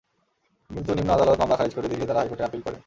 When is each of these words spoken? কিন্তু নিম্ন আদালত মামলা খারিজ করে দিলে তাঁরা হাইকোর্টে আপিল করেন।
কিন্তু 0.69 0.91
নিম্ন 0.93 1.11
আদালত 1.11 1.37
মামলা 1.39 1.55
খারিজ 1.55 1.73
করে 1.75 1.87
দিলে 1.87 2.05
তাঁরা 2.05 2.21
হাইকোর্টে 2.21 2.43
আপিল 2.43 2.61
করেন। 2.65 2.79